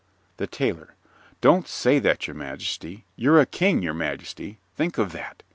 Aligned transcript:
THE 0.37 0.47
TAILOR 0.47 0.95
Don't 1.41 1.67
say 1.67 1.99
that, 1.99 2.25
your 2.25 2.33
majesty. 2.35 3.05
You're 3.15 3.39
a 3.39 3.45
King, 3.45 3.83
your 3.83 3.93
majesty. 3.93 4.57
Think 4.75 4.97
of 4.97 5.11
that. 5.11 5.43